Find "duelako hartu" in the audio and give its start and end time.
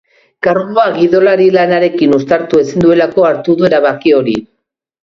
2.87-3.61